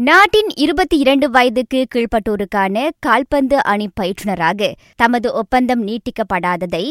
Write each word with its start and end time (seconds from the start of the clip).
நாட்டின் 0.00 0.50
இருபத்தி 0.54 0.96
இரண்டு 0.96 1.26
வயதுக்கு 1.30 1.78
கீழ்ப்பட்டோருக்கான 1.92 2.82
கால்பந்து 3.00 3.58
அணி 3.64 3.86
பயிற்றுநராக 4.00 4.68
தமது 4.96 5.28
ஒப்பந்தம் 5.32 5.82
நீட்டிக்கப்படாததை 5.86 6.82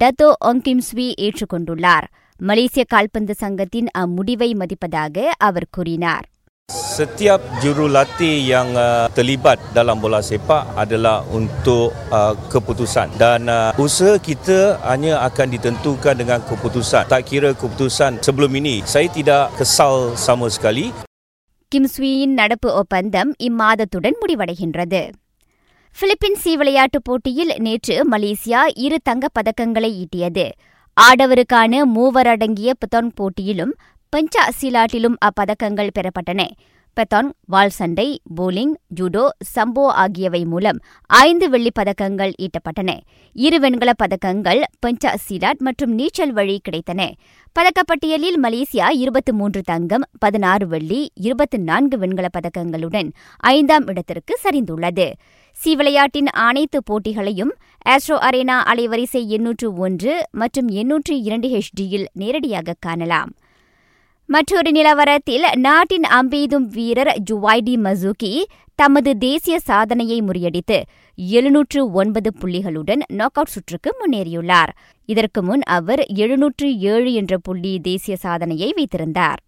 டத்தோ 0.00 0.28
ஒங்கிம்ஸ்வி 0.44 1.08
ஏற்றுக்கொண்டுள்ளார் 1.26 2.06
மலேசிய 2.40 2.84
கால்பந்து 2.88 3.34
சங்கத்தின் 3.34 3.90
அம்முடிவை 4.02 4.50
மதிப்பதாக 4.56 5.26
அவர் 5.40 5.68
கூறினார் 5.70 6.24
Setiap 6.68 7.44
jurulatih 7.60 8.48
yang 8.48 8.72
uh, 8.72 9.12
terlibat 9.12 9.60
dalam 9.76 10.00
bola 10.00 10.24
sepak 10.24 10.72
adalah 10.74 11.20
untuk 11.28 11.92
uh, 12.08 12.32
keputusan 12.48 13.12
dan 13.20 13.44
uh, 13.44 13.76
usaha 13.76 14.16
kita 14.16 14.80
hanya 14.82 15.20
akan 15.28 15.52
ditentukan 15.52 16.16
dengan 16.16 16.40
keputusan. 16.40 17.04
Tak 17.04 17.28
kira 17.28 17.52
keputusan 17.52 18.24
sebelum 18.24 18.48
ini, 18.56 18.80
saya 18.82 19.12
tidak 19.12 19.52
kesal 19.60 20.16
sama 20.16 20.48
sekali. 20.48 20.88
கிம்ஸ்வியின் 21.75 22.33
நடப்பு 22.33 22.73
ஒப்பந்தம் 22.73 23.35
இம்மாதத்துடன் 23.43 24.13
முடிவடைகின்றது. 24.27 25.09
Philippines 26.01 26.37
C 26.37 26.57
விளையாட்டுப் 26.57 27.03
போட்டியில் 27.03 27.55
நேற்று 27.57 28.09
Malaysia 28.09 28.59
இரு 28.75 28.99
தங்கப் 29.03 29.31
பதக்கங்களை 29.33 30.03
ஈட்டியது. 30.03 30.51
ஆடவருக்கான 31.01 31.83
மூவர் 31.83 32.27
அடங்கிய 32.27 32.73
புத்தன் 32.73 33.11
போட்டியிலும் 33.15 33.75
பஞ்சா 34.09 34.49
சிலாட்டிலும் 34.61 35.15
அப்பதக்கங்கள் 35.25 35.89
பெறப்பட்டன. 35.99 36.47
பெத்தான் 36.93 37.31
வால் 37.45 37.69
சண்டை 37.69 38.21
போலிங் 38.37 38.73
ஜூடோ 38.99 39.27
சம்போ 39.55 39.85
ஆகியவை 39.85 40.45
மூலம் 40.45 40.79
ஐந்து 41.05 41.49
வெள்ளிப் 41.49 41.77
பதக்கங்கள் 41.79 42.33
ஈட்டப்பட்டன. 42.41 42.99
இரு 43.33 43.59
வெண்கலப் 43.59 44.01
பதக்கங்கள் 44.03 44.61
பஞ்சா 44.79 45.15
சிலாட் 45.15 45.57
மற்றும் 45.57 45.91
நீச்சல் 45.91 46.33
வழி 46.33 46.61
கிடைத்தன. 46.69 47.11
பதக்கப்பட்டியலில் 47.59 48.39
மலேசியா 48.43 48.89
இருபத்தி 48.89 49.31
மூன்று 49.31 49.61
தங்கம் 49.61 50.01
பதினாறு 50.19 50.67
வெள்ளி 50.67 51.11
இருபத்தி 51.13 51.57
நான்கு 51.57 51.97
வெண்கல 51.97 52.27
பதக்கங்களுடன் 52.37 53.11
ஐந்தாம் 53.37 53.87
இடத்திற்கு 53.87 54.39
சரிந்துள்ளது. 54.43 55.11
சி 55.51 55.75
விளையாட்டின் 55.75 56.27
அனைத்து 56.27 56.83
போட்டிகளையும் 56.83 57.51
ஆஸ்ட்ரோ 57.89 58.17
அரேனா 58.29 58.61
அலைவரிசை 58.65 59.27
எண்ணூற்று 59.27 59.73
ஒன்று 59.73 60.23
மற்றும் 60.31 60.67
எண்ணூற்று 60.67 61.21
இரண்டு 61.21 61.47
ஹெச்டியில் 61.47 62.05
நேரடியாக 62.13 62.73
காணலாம். 62.79 63.33
மற்றொரு 64.33 64.71
நிலவரத்தில் 64.71 65.45
நாட்டின் 65.57 66.03
அம்பெய்தும் 66.03 66.65
வீரர் 66.67 67.17
ஜுவாய்டி 67.31 67.73
மசூகி 67.85 68.43
தமது 68.75 69.17
தேசிய 69.17 69.59
சாதனையை 69.59 70.21
முறியடித்து 70.21 70.81
எழுநூற்று 71.15 71.91
ஒன்பது 71.91 72.31
புள்ளிகளுடன் 72.41 73.01
நாக் 73.13 73.33
அவுட் 73.33 73.53
சுற்றுக்கு 73.53 73.95
முன்னேறியுள்ளார். 73.99 74.71
இதற்கு 75.05 75.43
முன் 75.43 75.61
அவர் 75.61 76.05
எழுநூற்று 76.15 76.77
ஏழு 76.77 77.13
என்ற 77.13 77.37
புள்ளி 77.37 77.79
தேசிய 77.79 78.17
சாதனையை 78.17 78.73
வைத்திருந்தார். 78.75 79.39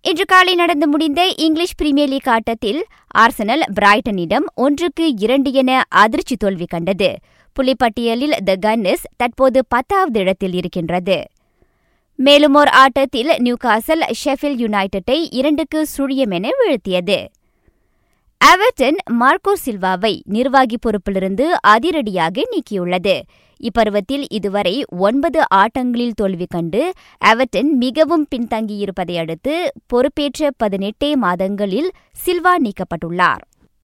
இன்று 0.00 0.24
காலை 0.24 0.54
நடந்து 0.54 0.88
முடிந்த 0.88 1.32
இங்கிலீஷ் 1.36 1.76
பிரீமியர் 1.76 2.08
லீக் 2.08 2.28
ஆட்டத்தில் 2.28 2.84
ஆர்சனல் 3.18 3.66
பிரைட்டனிடம் 3.80 4.48
ஒன்றுக்கு 4.54 5.12
இரண்டு 5.18 5.52
என 5.52 5.82
அதிர்ச்சி 5.88 6.36
தோல்வி 6.36 6.64
கண்டது. 6.64 7.16
புள்ளிப்பட்டியலில் 7.56 8.36
த 8.44 8.56
கன்னஸ் 8.66 9.06
தற்போது 9.16 9.64
பத்தாவது 9.68 10.20
இடத்தில் 10.20 10.52
இருக்கின்றது. 10.52 11.24
மேலும் 12.24 12.54
ஓர் 12.54 12.68
ஆட்டத்தில் 12.68 13.30
நியூகாசல் 13.36 14.02
ஷெஃபில் 14.24 14.58
யுனைடெட்டை 14.62 15.16
இரண்டுக்கு 15.30 15.78
சுழியம் 15.96 16.34
என 16.34 16.48
வீழ்த்தியது. 16.58 17.16
அவர்டன் 18.40 18.98
மார்க்கோ 19.20 19.52
சில்வாவை 19.64 20.20
நிர்வாகி 20.24 20.76
பொறுப்பிலிருந்து 20.78 21.46
அதிரடியாக 21.60 22.44
நீக்கியுள்ளது. 22.52 23.16
இப்பருவத்தில் 23.60 24.24
இதுவரை 24.30 24.84
ஒன்பது 24.98 25.40
ஆட்டங்களில் 25.54 26.18
தோல்வி 26.20 26.46
கண்டு 26.48 26.92
அவர்டன் 27.18 27.76
மிகவும் 27.76 28.26
பின்தங்கியிருப்பதை 28.34 29.16
அடுத்து 29.18 29.72
பொறுப்பேற்ற 29.86 30.50
பதினெட்டே 30.64 31.14
மாதங்களில் 31.16 31.90
சில்வா 32.26 32.54
நீக்கப்பட்டுள்ளார். 32.66 33.42